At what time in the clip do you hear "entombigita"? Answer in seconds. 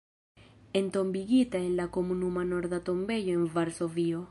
0.73-1.59